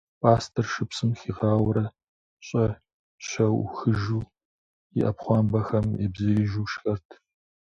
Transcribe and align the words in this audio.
Пӏастэр 0.21 0.65
шыпсым 0.71 1.11
хигъауэурэ, 1.19 1.85
щӏэщэӏухьыжу, 2.47 4.21
и 4.97 5.01
ӏэпхъуамбэхэм 5.05 5.87
ебзеижу 6.05 6.65
шхэрт. 6.71 7.07